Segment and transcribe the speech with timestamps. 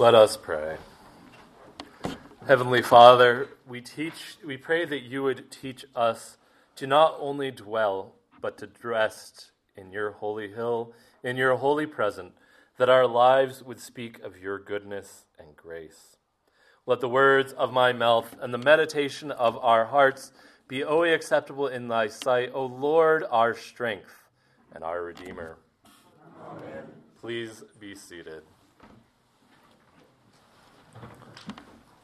[0.00, 0.78] Let us pray.
[2.46, 6.38] Heavenly Father, we teach we pray that you would teach us
[6.76, 12.32] to not only dwell but to rest in your holy hill, in your holy presence,
[12.78, 16.16] that our lives would speak of your goodness and grace.
[16.86, 20.32] Let the words of my mouth and the meditation of our hearts
[20.66, 24.30] be always acceptable in thy sight, O Lord, our strength
[24.72, 25.58] and our Redeemer.
[26.50, 26.84] Amen.
[27.20, 28.44] Please be seated.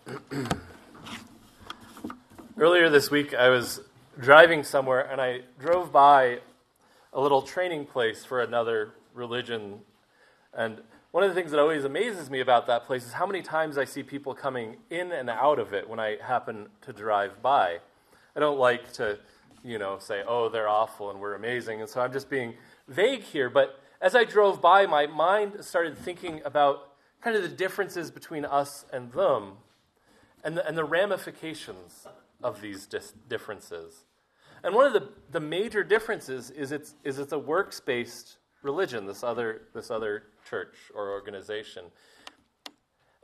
[2.56, 3.80] Earlier this week, I was
[4.20, 6.38] driving somewhere and I drove by
[7.12, 9.80] a little training place for another religion.
[10.54, 13.42] And one of the things that always amazes me about that place is how many
[13.42, 17.42] times I see people coming in and out of it when I happen to drive
[17.42, 17.78] by.
[18.36, 19.18] I don't like to,
[19.64, 21.80] you know, say, oh, they're awful and we're amazing.
[21.80, 22.54] And so I'm just being
[22.86, 23.50] vague here.
[23.50, 28.44] But as I drove by, my mind started thinking about kind of the differences between
[28.44, 29.54] us and them
[30.46, 32.06] and the, and the ramifications
[32.40, 34.04] of these dis- differences.
[34.62, 39.06] And one of the, the major differences is it's, is it's a works based religion,
[39.06, 41.86] this other, this other church or organization.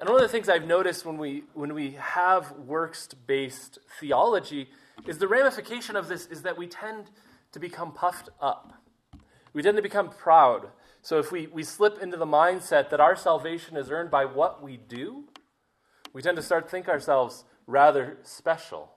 [0.01, 4.69] And one of the things I've noticed when we, when we have works based theology
[5.07, 7.07] is the ramification of this is that we tend
[7.53, 8.75] to become puffed up.
[9.53, 10.71] We tend to become proud.
[11.03, 14.61] So if we, we slip into the mindset that our salvation is earned by what
[14.61, 15.27] we do,
[16.13, 18.91] we tend to start to think ourselves rather special.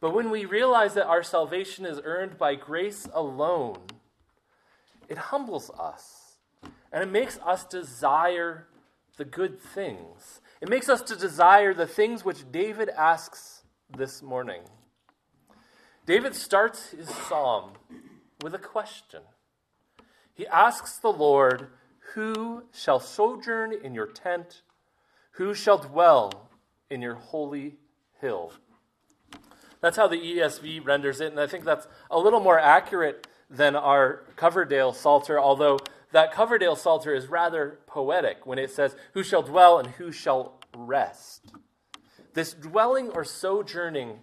[0.00, 3.78] But when we realize that our salvation is earned by grace alone,
[5.08, 6.36] it humbles us
[6.92, 8.66] and it makes us desire
[9.16, 10.40] the good things.
[10.60, 13.62] It makes us to desire the things which David asks
[13.96, 14.62] this morning.
[16.06, 17.72] David starts his psalm
[18.42, 19.20] with a question.
[20.34, 21.68] He asks the Lord,
[22.14, 24.62] Who shall sojourn in your tent?
[25.40, 26.50] Who shall dwell
[26.90, 27.78] in your holy
[28.20, 28.52] hill?
[29.80, 33.74] That's how the ESV renders it, and I think that's a little more accurate than
[33.74, 35.78] our Coverdale Psalter, although
[36.12, 40.60] that Coverdale Psalter is rather poetic when it says, Who shall dwell and who shall
[40.76, 41.46] rest?
[42.34, 44.18] This dwelling or sojourning,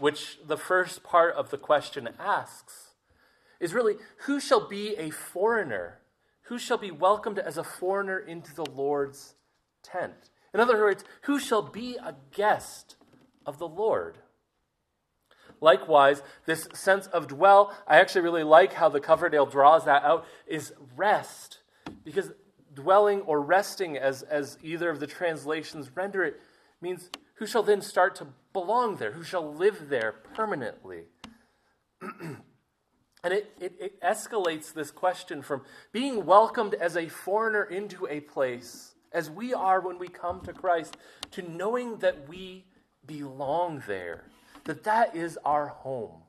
[0.00, 2.96] which the first part of the question asks,
[3.60, 6.00] is really who shall be a foreigner?
[6.46, 9.36] Who shall be welcomed as a foreigner into the Lord's
[9.84, 10.30] tent?
[10.56, 12.96] In other words, who shall be a guest
[13.44, 14.16] of the Lord?
[15.60, 20.24] Likewise, this sense of dwell, I actually really like how the Coverdale draws that out,
[20.46, 21.58] is rest.
[22.04, 22.32] Because
[22.72, 26.40] dwelling or resting, as, as either of the translations render it,
[26.80, 31.02] means who shall then start to belong there, who shall live there permanently.
[32.00, 32.40] and
[33.24, 35.60] it, it, it escalates this question from
[35.92, 40.52] being welcomed as a foreigner into a place, as we are when we come to
[40.52, 40.96] Christ,
[41.30, 42.66] to knowing that we
[43.06, 44.24] belong there
[44.64, 46.22] that that is our home.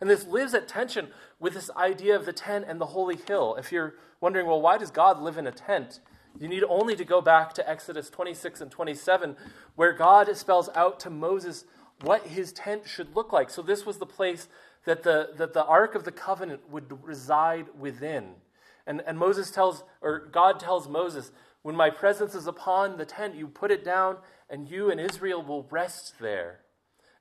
[0.00, 3.56] And this lives at tension with this idea of the tent and the holy hill.
[3.58, 6.00] If you're wondering, well, why does God live in a tent?
[6.38, 9.36] You need only to go back to Exodus 26 and 27,
[9.74, 11.64] where God spells out to Moses
[12.02, 13.50] what his tent should look like.
[13.50, 14.48] So, this was the place
[14.86, 18.36] that the, that the Ark of the Covenant would reside within.
[18.86, 21.30] And, and Moses tells, or God tells Moses,
[21.62, 24.16] when my presence is upon the tent, you put it down,
[24.48, 26.60] and you and Israel will rest there.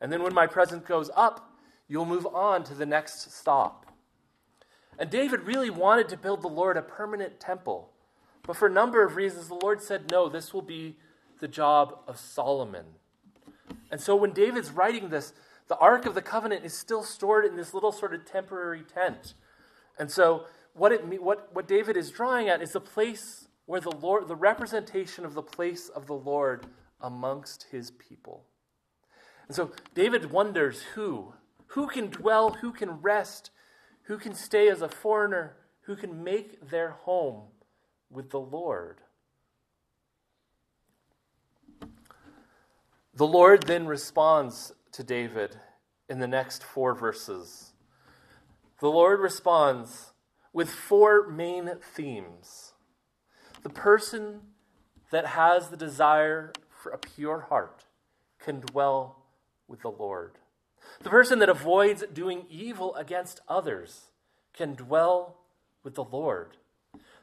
[0.01, 1.51] And then when my presence goes up,
[1.87, 3.85] you'll move on to the next stop.
[4.97, 7.89] And David really wanted to build the Lord a permanent temple.
[8.43, 10.97] But for a number of reasons, the Lord said, no, this will be
[11.39, 12.85] the job of Solomon.
[13.91, 15.33] And so when David's writing this,
[15.67, 19.35] the Ark of the Covenant is still stored in this little sort of temporary tent.
[19.97, 23.91] And so what, it, what, what David is drawing at is the place where the
[23.91, 26.65] Lord, the representation of the place of the Lord
[27.01, 28.47] amongst his people.
[29.45, 31.35] And so David wonders who?
[31.67, 32.49] Who can dwell?
[32.61, 33.51] Who can rest?
[34.05, 35.55] Who can stay as a foreigner?
[35.81, 37.43] Who can make their home
[38.09, 39.01] with the Lord?
[43.13, 45.57] The Lord then responds to David
[46.09, 47.73] in the next four verses.
[48.79, 50.13] The Lord responds
[50.53, 52.73] with four main themes.
[53.61, 54.41] The person
[55.11, 57.85] that has the desire for a pure heart
[58.39, 59.25] can dwell
[59.67, 60.37] with the Lord.
[61.01, 64.09] The person that avoids doing evil against others
[64.53, 65.37] can dwell
[65.83, 66.57] with the Lord.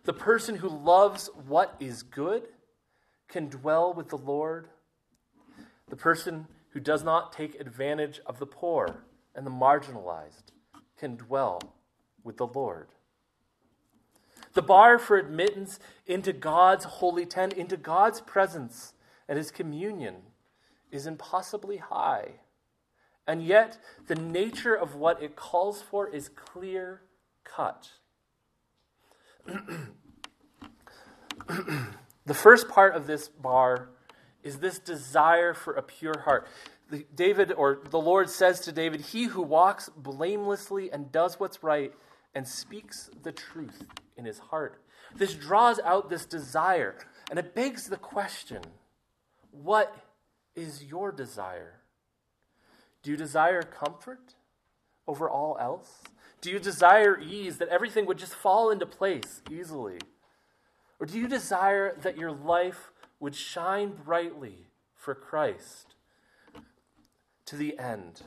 [0.05, 2.49] The person who loves what is good
[3.29, 4.69] can dwell with the Lord.
[5.89, 9.05] The person who does not take advantage of the poor
[9.35, 10.53] and the marginalized
[10.99, 11.61] can dwell
[12.23, 12.89] with the Lord.
[14.57, 18.95] The bar for admittance into God's holy tent, into God's presence
[19.29, 20.15] and his communion,
[20.91, 22.41] is impossibly high.
[23.27, 23.77] And yet,
[24.07, 27.03] the nature of what it calls for is clear
[27.45, 27.91] cut.
[32.25, 33.91] the first part of this bar
[34.43, 36.49] is this desire for a pure heart.
[37.15, 41.93] David, or the Lord says to David, He who walks blamelessly and does what's right
[42.35, 43.85] and speaks the truth
[44.17, 44.83] in his heart.
[45.15, 46.97] This draws out this desire,
[47.31, 48.63] and it begs the question
[49.51, 49.97] what
[50.55, 51.81] is your desire?
[53.03, 54.35] Do you desire comfort
[55.07, 56.03] over all else?
[56.41, 59.99] Do you desire ease, that everything would just fall into place easily?
[60.99, 62.91] Or do you desire that your life
[63.21, 65.95] would shine brightly for Christ
[67.47, 68.23] to the end?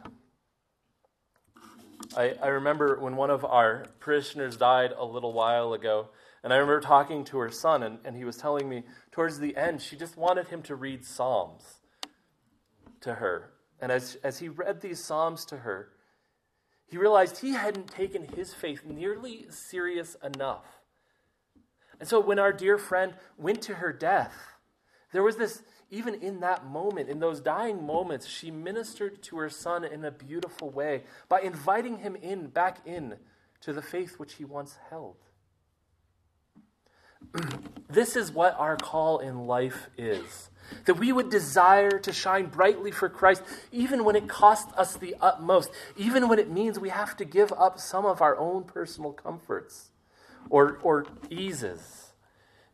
[2.19, 6.10] I, I remember when one of our parishioners died a little while ago,
[6.44, 8.83] and I remember talking to her son, and, and he was telling me
[9.13, 11.80] towards the end, she just wanted him to read Psalms
[13.00, 13.51] to her.
[13.80, 15.94] And as, as he read these Psalms to her,
[16.88, 20.66] he realized he hadn't taken his faith nearly serious enough.
[22.01, 24.36] And so when our dear friend went to her death,
[25.13, 29.50] there was this, even in that moment, in those dying moments, she ministered to her
[29.50, 33.15] son in a beautiful way by inviting him in, back in,
[33.62, 35.18] to the faith which he once held.
[37.89, 40.50] this is what our call in life is
[40.86, 45.15] that we would desire to shine brightly for Christ, even when it costs us the
[45.19, 49.12] utmost, even when it means we have to give up some of our own personal
[49.12, 49.89] comforts
[50.50, 52.12] or, or eases.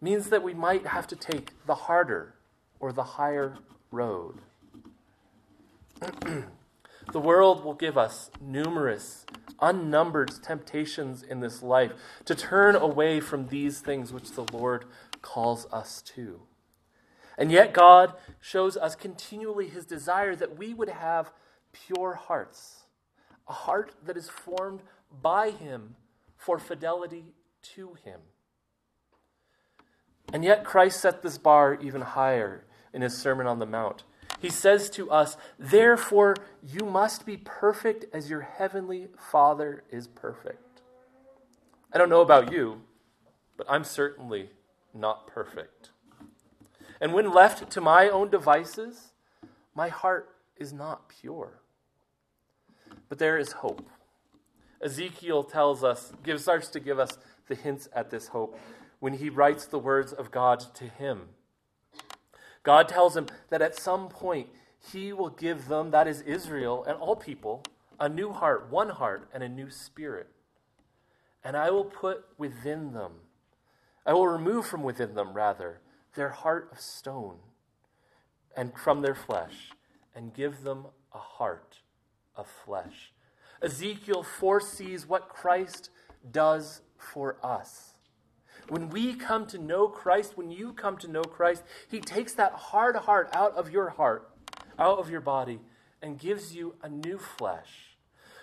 [0.02, 2.35] Means that we might have to take the harder
[2.80, 3.58] or the higher
[3.92, 4.40] road.
[7.12, 9.26] the world will give us numerous
[9.62, 11.92] unnumbered temptations in this life
[12.26, 14.86] to turn away from these things which the Lord
[15.22, 16.42] calls us to.
[17.38, 21.32] And yet, God shows us continually his desire that we would have
[21.74, 22.86] pure hearts,
[23.48, 24.82] a heart that is formed
[25.22, 25.96] by him
[26.38, 27.34] for fidelity
[27.76, 28.22] to him.
[30.36, 34.04] And yet, Christ set this bar even higher in his Sermon on the Mount.
[34.42, 40.82] He says to us, Therefore, you must be perfect as your heavenly Father is perfect.
[41.94, 42.82] I don't know about you,
[43.56, 44.50] but I'm certainly
[44.94, 45.92] not perfect.
[47.00, 49.14] And when left to my own devices,
[49.74, 51.62] my heart is not pure.
[53.08, 53.88] But there is hope.
[54.84, 57.18] Ezekiel tells us, gives, starts to give us
[57.48, 58.60] the hints at this hope
[59.06, 61.30] when he writes the words of God to him.
[62.64, 64.50] God tells him that at some point
[64.92, 67.62] he will give them, that is Israel and all people,
[68.00, 70.26] a new heart, one heart, and a new spirit.
[71.44, 73.12] And I will put within them,
[74.08, 75.82] I will remove from within them, rather,
[76.16, 77.38] their heart of stone
[78.58, 79.70] and from their flesh,
[80.16, 81.78] and give them a heart
[82.36, 83.14] of flesh.
[83.62, 85.92] Ezekiel foresees what Christ
[86.32, 87.95] does for us.
[88.68, 92.54] When we come to know Christ, when you come to know Christ, He takes that
[92.54, 94.30] hard heart out of your heart,
[94.80, 95.60] out of your body,
[96.02, 97.98] and gives you a new flesh.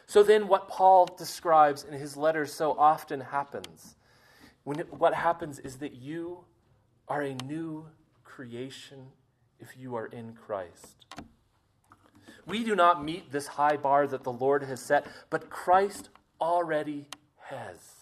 [0.07, 3.97] So then, what Paul describes in his letters so often happens.
[4.65, 6.45] When it, what happens is that you
[7.09, 7.87] are a new
[8.23, 9.07] creation
[9.59, 11.07] if you are in Christ.
[12.47, 17.07] We do not meet this high bar that the Lord has set, but Christ already
[17.47, 18.02] has.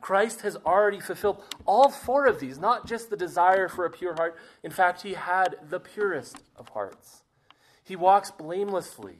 [0.00, 4.14] Christ has already fulfilled all four of these, not just the desire for a pure
[4.14, 4.36] heart.
[4.62, 7.22] In fact, he had the purest of hearts.
[7.82, 9.18] He walks blamelessly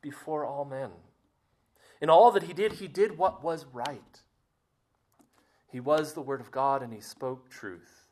[0.00, 0.90] before all men.
[2.00, 4.22] In all that he did, he did what was right.
[5.66, 8.06] He was the Word of God and he spoke truth.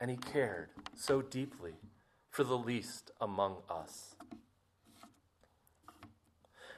[0.00, 1.74] And he cared so deeply
[2.30, 4.16] for the least among us.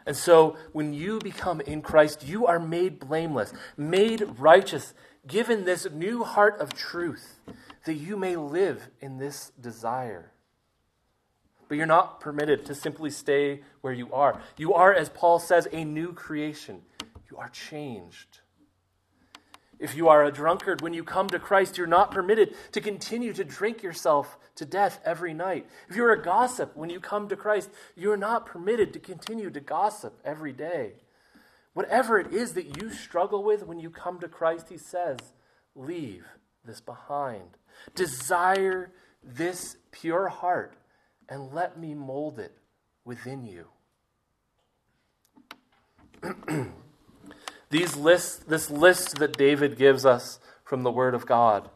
[0.07, 4.93] And so, when you become in Christ, you are made blameless, made righteous,
[5.27, 7.41] given this new heart of truth,
[7.87, 10.33] that you may live in this desire.
[11.69, 14.41] But you're not permitted to simply stay where you are.
[14.59, 16.83] You are, as Paul says, a new creation.
[17.31, 18.41] You are changed.
[19.79, 23.33] If you are a drunkard, when you come to Christ, you're not permitted to continue
[23.33, 25.67] to drink yourself to death every night.
[25.89, 29.61] If you're a gossip, when you come to Christ, you're not permitted to continue to
[29.61, 30.93] gossip every day.
[31.73, 35.19] Whatever it is that you struggle with when you come to Christ, he says,
[35.75, 36.25] leave
[36.65, 37.59] this behind.
[37.95, 40.77] Desire this pure heart
[41.29, 42.57] and let me mold it
[43.05, 43.67] within you.
[47.75, 51.71] These lists, this list that David gives us from the Word of God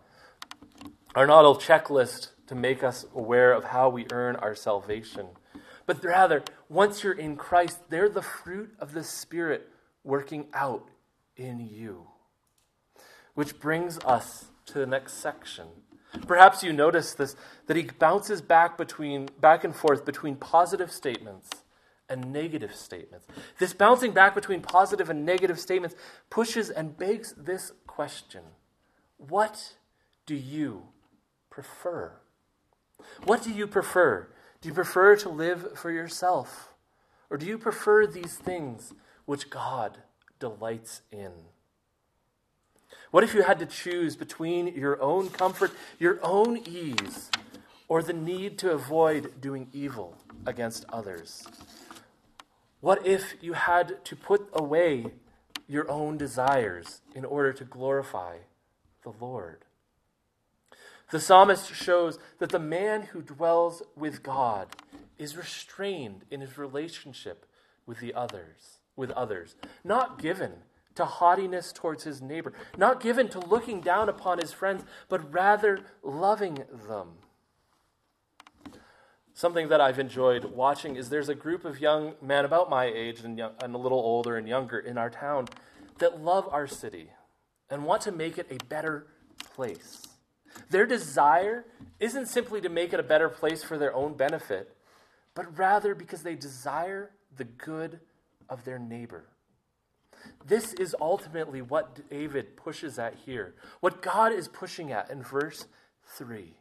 [1.17, 5.27] are not a checklist to make us aware of how we earn our salvation,
[5.87, 9.71] but rather, once you're in Christ, they're the fruit of the Spirit
[10.05, 10.89] working out
[11.37, 12.07] in you.
[13.35, 15.67] Which brings us to the next section.
[16.29, 17.35] Perhaps you notice this
[17.67, 21.51] that he bounces back between back and forth between positive statements
[22.09, 23.27] and negative statements.
[23.59, 25.97] This bouncing back between positive and negative statements
[26.31, 28.43] pushes and begs this question
[29.17, 29.75] What
[30.27, 30.85] do you
[31.51, 32.13] prefer?
[33.25, 34.29] What do you prefer?
[34.61, 36.71] Do you prefer to live for yourself?
[37.31, 39.99] Or do you prefer these things which God
[40.39, 41.33] delights in?
[43.11, 47.31] What if you had to choose between your own comfort, your own ease,
[47.89, 51.47] or the need to avoid doing evil against others?
[52.81, 55.07] What if you had to put away
[55.67, 58.39] your own desires in order to glorify
[59.03, 59.65] the Lord?
[61.11, 64.69] The psalmist shows that the man who dwells with God
[65.19, 67.47] is restrained in his relationship
[67.87, 70.53] with the others, with others, not given
[70.95, 75.81] to haughtiness towards his neighbor, not given to looking down upon his friends, but rather
[76.03, 77.15] loving them.
[79.39, 83.21] Something that I've enjoyed watching is there's a group of young men about my age
[83.21, 85.47] and, young, and a little older and younger in our town
[85.99, 87.11] that love our city
[87.71, 89.07] and want to make it a better
[89.55, 90.03] place.
[90.71, 91.65] Their desire
[92.01, 94.75] isn't simply to make it a better place for their own benefit,
[95.37, 98.01] but rather because they desire the good
[98.49, 99.27] of their neighbor.
[100.45, 105.67] This is ultimately what David pushes at here, what God is pushing at in verse
[106.17, 106.57] 3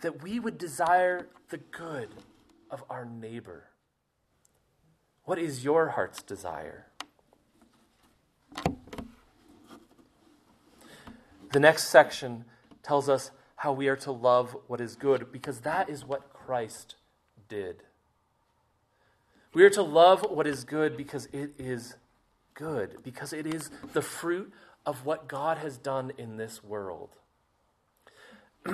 [0.00, 2.08] that we would desire the good
[2.70, 3.64] of our neighbor.
[5.24, 6.86] What is your heart's desire?
[11.52, 12.44] The next section
[12.82, 16.94] tells us how we are to love what is good because that is what Christ
[17.48, 17.82] did.
[19.52, 21.96] We are to love what is good because it is
[22.54, 24.52] good, because it is the fruit
[24.86, 27.10] of what God has done in this world.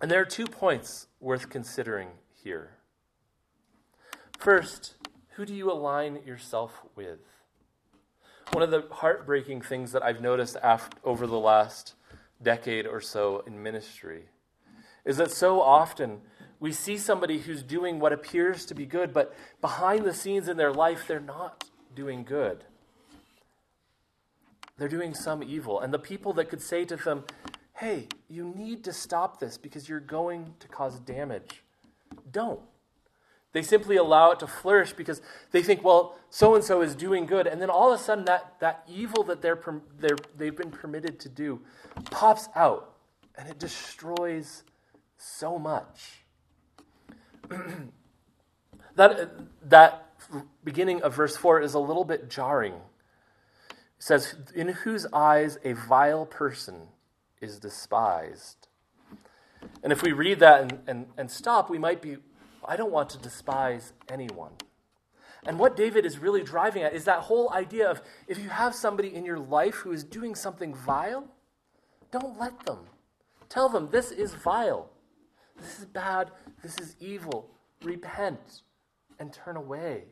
[0.00, 2.08] and there are two points worth considering
[2.42, 2.76] here.
[4.38, 4.94] First,
[5.36, 7.20] who do you align yourself with?
[8.52, 11.94] One of the heartbreaking things that I've noticed after, over the last
[12.42, 14.26] decade or so in ministry
[15.04, 16.20] is that so often
[16.60, 20.56] we see somebody who's doing what appears to be good, but behind the scenes in
[20.56, 21.64] their life, they're not
[21.94, 22.64] doing good.
[24.76, 25.80] They're doing some evil.
[25.80, 27.24] And the people that could say to them,
[27.78, 31.62] hey, you need to stop this because you're going to cause damage,
[32.32, 32.60] don't.
[33.52, 37.24] They simply allow it to flourish because they think, well, so and so is doing
[37.24, 37.46] good.
[37.46, 39.58] And then all of a sudden, that, that evil that they're,
[39.98, 41.60] they're, they've been permitted to do
[42.10, 42.94] pops out
[43.36, 44.64] and it destroys
[45.16, 46.24] so much.
[48.96, 49.30] that,
[49.62, 50.14] that
[50.64, 52.74] beginning of verse 4 is a little bit jarring.
[52.74, 56.88] It says, In whose eyes a vile person
[57.40, 58.68] is despised.
[59.82, 62.16] And if we read that and, and, and stop, we might be
[62.64, 64.52] I don't want to despise anyone.
[65.46, 68.74] And what David is really driving at is that whole idea of if you have
[68.74, 71.24] somebody in your life who is doing something vile,
[72.10, 72.80] don't let them.
[73.48, 74.90] Tell them this is vile.
[75.58, 76.30] This is bad.
[76.62, 77.50] This is evil.
[77.82, 78.62] Repent
[79.18, 80.04] and turn away.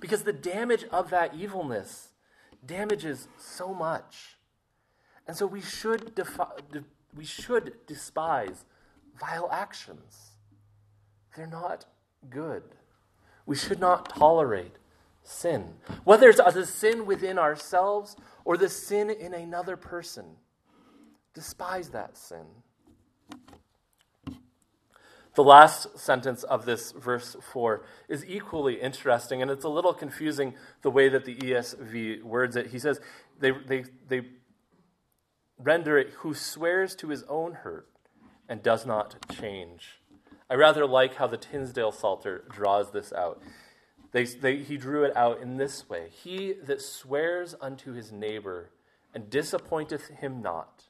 [0.00, 2.08] Because the damage of that evilness
[2.64, 4.38] damages so much.
[5.26, 6.82] And so we should, defi-
[7.14, 8.64] we should despise
[9.18, 10.32] vile actions.
[11.36, 11.86] They're not
[12.28, 12.62] good.
[13.46, 14.76] We should not tolerate
[15.24, 15.74] sin,
[16.04, 20.24] whether it's the sin within ourselves or the sin in another person.
[21.34, 22.46] Despise that sin.
[25.34, 30.54] The last sentence of this verse 4 is equally interesting, and it's a little confusing
[30.82, 32.66] the way that the ESV words it.
[32.66, 33.00] He says,
[33.40, 34.22] they, they, they
[35.62, 37.88] render it, who swears to his own hurt
[38.48, 40.00] and does not change.
[40.50, 43.42] I rather like how the Tyndale Psalter draws this out.
[44.12, 48.70] They, they, he drew it out in this way He that swears unto his neighbor
[49.14, 50.84] and disappointeth him not,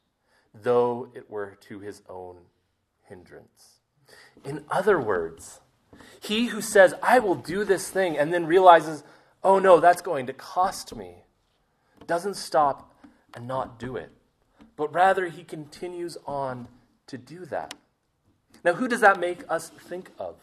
[0.52, 2.38] though it were to his own
[3.02, 3.80] hindrance.
[4.44, 5.60] In other words,
[6.20, 9.04] he who says, I will do this thing, and then realizes,
[9.44, 11.24] oh no, that's going to cost me,
[12.06, 12.94] doesn't stop
[13.34, 14.10] and not do it,
[14.76, 16.68] but rather he continues on
[17.06, 17.74] to do that.
[18.64, 20.36] Now, who does that make us think of?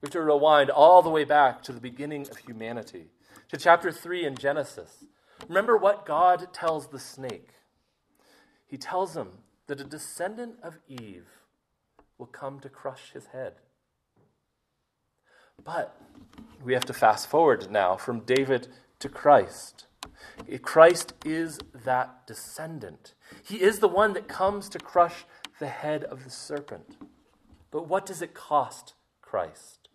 [0.00, 3.06] We have to rewind all the way back to the beginning of humanity,
[3.50, 5.04] to chapter 3 in Genesis.
[5.48, 7.50] Remember what God tells the snake.
[8.68, 9.28] he tells him
[9.66, 11.26] that a descendant of Eve
[12.18, 13.54] will come to crush his head.
[15.64, 16.00] But
[16.62, 18.68] we have to fast forward now from David
[19.00, 19.86] to Christ.
[20.62, 23.14] Christ is that descendant.
[23.42, 25.24] He is the one that comes to crush
[25.58, 26.96] the head of the serpent.
[27.70, 29.88] But what does it cost Christ?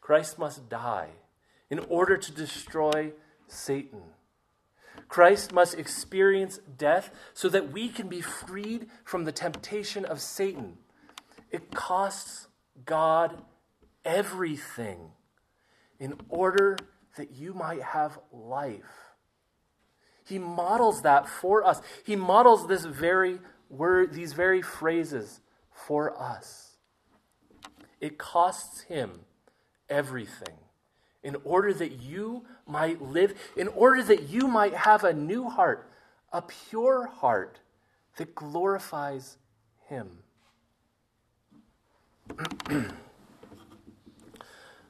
[0.00, 1.10] Christ must die
[1.68, 3.12] in order to destroy
[3.46, 4.02] Satan.
[5.08, 10.78] Christ must experience death so that we can be freed from the temptation of Satan.
[11.50, 12.48] It costs
[12.84, 13.42] God
[14.04, 15.10] everything
[15.98, 16.76] in order
[17.16, 19.09] that you might have life.
[20.30, 21.82] He models that for us.
[22.04, 25.40] He models this very word, these very phrases
[25.72, 26.76] for us.
[28.00, 29.10] It costs him
[29.88, 30.54] everything
[31.24, 35.90] in order that you might live, in order that you might have a new heart,
[36.32, 37.58] a pure heart
[38.16, 39.36] that glorifies
[39.88, 40.18] him.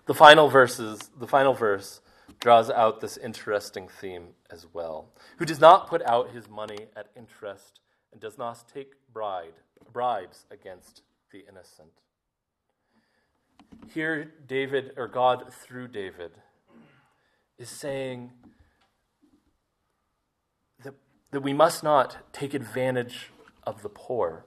[0.05, 2.03] the final verses, the final verse
[2.41, 5.11] draws out this interesting theme as well.
[5.39, 7.81] Who does not put out his money at interest
[8.13, 9.53] and does not take bride,
[9.93, 11.91] bribes against the innocent.
[13.93, 16.33] Here, David, or God through David,
[17.59, 18.31] is saying
[20.83, 20.95] that,
[21.31, 23.31] that we must not take advantage
[23.65, 24.47] of the poor.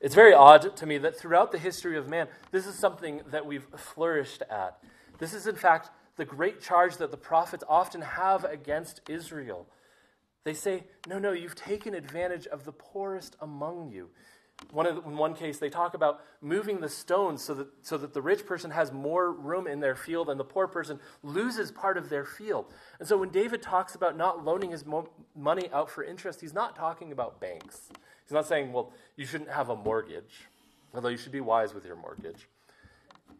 [0.00, 3.46] It's very odd to me that throughout the history of man, this is something that
[3.46, 4.78] we've flourished at.
[5.18, 9.66] This is, in fact, the great charge that the prophets often have against Israel.
[10.44, 14.10] They say, No, no, you've taken advantage of the poorest among you.
[14.70, 18.14] One the, in one case, they talk about moving the stones so that, so that
[18.14, 21.98] the rich person has more room in their field and the poor person loses part
[21.98, 22.72] of their field.
[22.98, 26.54] And so when David talks about not loaning his mo- money out for interest, he's
[26.54, 27.90] not talking about banks.
[28.24, 30.48] He's not saying, well, you shouldn't have a mortgage,
[30.94, 32.48] although you should be wise with your mortgage.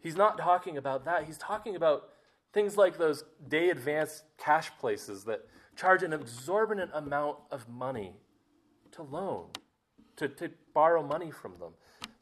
[0.01, 1.23] He's not talking about that.
[1.25, 2.09] He's talking about
[2.57, 5.41] things like those day advance cash places that
[5.75, 8.15] charge an exorbitant amount of money
[8.91, 9.45] to loan
[10.15, 11.73] to, to borrow money from them,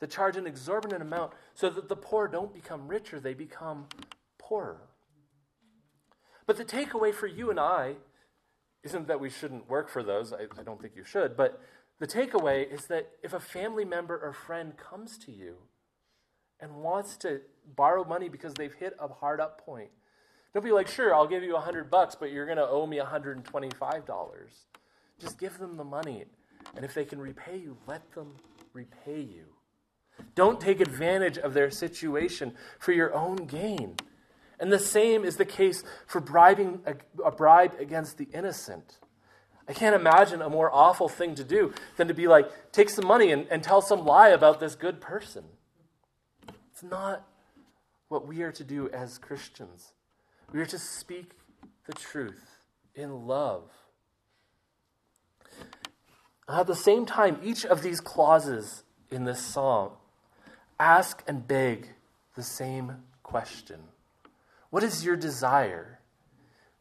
[0.02, 3.88] that charge an exorbitant amount so that the poor don't become richer, they become
[4.38, 4.82] poorer.
[6.46, 7.96] But the takeaway for you and I
[8.84, 11.62] isn't that we shouldn't work for those, I, I don't think you should, but
[12.00, 15.56] the takeaway is that if a family member or friend comes to you
[16.60, 17.40] and wants to
[17.74, 19.92] borrow money because they've hit a hard up point,
[20.56, 22.88] don't be like, sure, I'll give you a hundred bucks, but you're going to owe
[22.88, 24.04] me $125.
[25.20, 26.26] Just give them the money
[26.76, 28.36] and if they can repay you, let them
[28.74, 29.46] repay you.
[30.34, 33.98] Don't take advantage of their situation for your own gain.
[34.60, 39.00] And the same is the case for bribing a, a, bribe against the innocent.
[39.68, 43.06] I can't imagine a more awful thing to do than to be like, take some
[43.06, 45.44] money and, and tell some lie about this good person.
[46.72, 47.28] It's not
[48.08, 49.95] what we are to do as Christians.
[50.52, 51.32] We are to speak
[51.86, 52.60] the truth
[52.96, 53.70] in love
[56.48, 59.92] at the same time, each of these clauses in this psalm
[60.80, 61.90] ask and beg
[62.36, 63.80] the same question
[64.70, 66.00] What is your desire?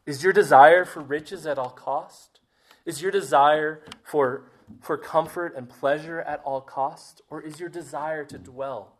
[0.05, 2.39] Is your desire for riches at all cost?
[2.85, 4.43] Is your desire for,
[4.81, 7.23] for comfort and pleasure at all cost?
[7.31, 8.97] Or is your desire to dwell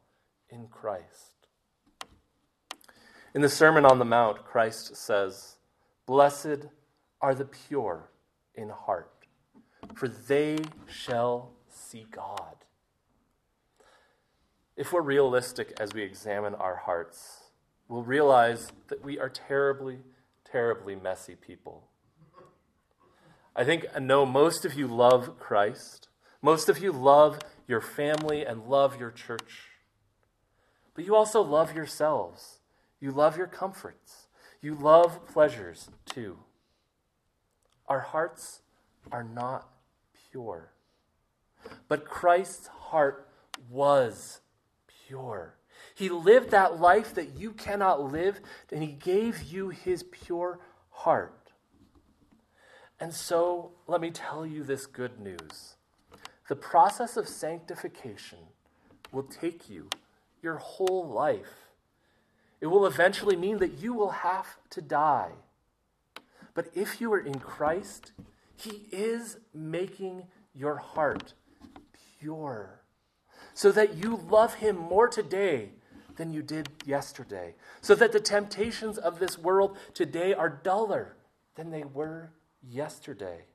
[0.50, 1.35] in Christ?
[3.36, 5.58] In the Sermon on the Mount, Christ says,
[6.08, 6.68] Blessed
[7.22, 8.10] are the pure
[8.56, 9.12] in heart
[9.94, 12.56] for they shall see God.
[14.76, 17.44] If we're realistic as we examine our hearts,
[17.88, 20.00] we'll realize that we are terribly,
[20.50, 21.88] terribly messy people.
[23.56, 26.10] I think uh, I know most of you love Christ.
[26.42, 29.70] Most of you love your family and love your church.
[30.94, 32.60] But you also love yourselves.
[33.06, 34.30] You love your comforts.
[34.62, 36.40] You love pleasures too.
[37.88, 38.62] Our hearts
[39.12, 39.70] are not
[40.32, 40.72] pure.
[41.88, 43.30] But Christ's heart
[43.70, 44.40] was
[45.08, 45.54] pure.
[45.94, 48.40] He lived that life that you cannot live,
[48.72, 51.52] and He gave you His pure heart.
[53.00, 55.76] And so, let me tell you this good news.
[56.50, 58.40] The process of sanctification
[59.12, 59.92] will take you
[60.42, 61.66] your whole life.
[62.62, 65.32] It will eventually mean that you will have to die.
[66.54, 68.14] But if you are in Christ,
[68.56, 71.34] he is making your heart
[72.20, 72.82] pure
[73.56, 75.72] so that you love Him more today
[76.18, 81.16] than you did yesterday, so that the temptations of this world today are duller
[81.56, 83.46] than they were yesterday.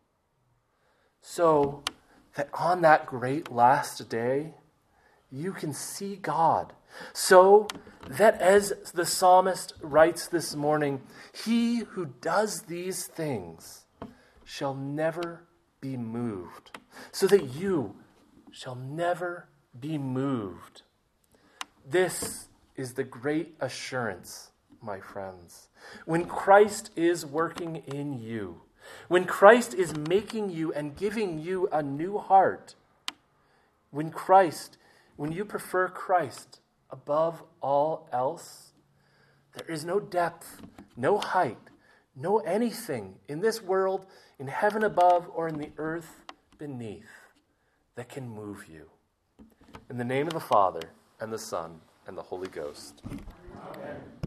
[1.21, 1.83] So
[2.35, 4.55] that on that great last day,
[5.31, 6.73] you can see God.
[7.13, 7.69] So
[8.09, 11.03] that as the psalmist writes this morning,
[11.45, 13.85] he who does these things
[14.45, 15.47] shall never
[15.81, 16.79] be moved,
[17.13, 17.95] so that you
[18.51, 20.83] shall never be moved.
[21.89, 24.51] This is the great assurance,
[24.83, 25.69] my friends.
[26.05, 28.63] When Christ is working in you,
[29.09, 32.75] when Christ is making you and giving you a new heart,
[33.91, 34.77] when Christ,
[35.21, 38.73] when you prefer Christ above all else,
[39.55, 40.63] there is no depth,
[40.97, 41.59] no height,
[42.17, 44.07] no anything in this world,
[44.39, 46.23] in heaven above, or in the earth
[46.57, 47.05] beneath
[47.97, 48.89] that can move you.
[49.91, 53.03] In the name of the Father, and the Son, and the Holy Ghost.